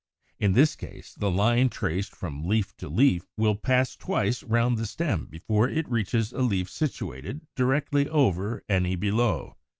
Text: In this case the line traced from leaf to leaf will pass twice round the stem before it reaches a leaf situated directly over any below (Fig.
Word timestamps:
In 0.39 0.53
this 0.53 0.75
case 0.75 1.13
the 1.13 1.29
line 1.29 1.69
traced 1.69 2.15
from 2.15 2.47
leaf 2.47 2.75
to 2.77 2.89
leaf 2.89 3.27
will 3.37 3.53
pass 3.53 3.95
twice 3.95 4.41
round 4.41 4.79
the 4.79 4.87
stem 4.87 5.27
before 5.29 5.69
it 5.69 5.87
reaches 5.87 6.33
a 6.33 6.41
leaf 6.41 6.71
situated 6.71 7.45
directly 7.55 8.09
over 8.09 8.63
any 8.67 8.95
below 8.95 9.49
(Fig. 9.57 9.57